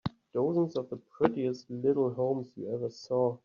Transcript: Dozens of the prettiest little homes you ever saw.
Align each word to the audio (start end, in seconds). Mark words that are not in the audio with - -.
Dozens 0.33 0.75
of 0.77 0.89
the 0.89 0.97
prettiest 0.97 1.69
little 1.69 2.11
homes 2.11 2.47
you 2.55 2.73
ever 2.73 2.89
saw. 2.89 3.37